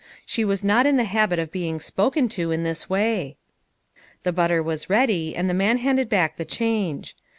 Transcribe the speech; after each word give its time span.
She 0.25 0.43
was 0.43 0.63
not 0.63 0.87
in 0.87 0.97
the 0.97 1.03
habit 1.03 1.37
of 1.37 1.51
being 1.51 1.79
spoken 1.79 2.27
to 2.29 2.49
in 2.49 2.63
this 2.63 2.89
way. 2.89 3.37
The 4.23 4.31
butter 4.33 4.63
was 4.63 4.89
ready, 4.89 5.35
and 5.35 5.47
the 5.47 5.53
man 5.53 5.77
handed 5.77 6.09
back 6.09 6.37
the 6.37 6.43
change. 6.43 7.15